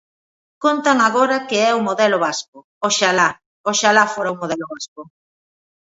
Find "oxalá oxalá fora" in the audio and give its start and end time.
2.87-4.33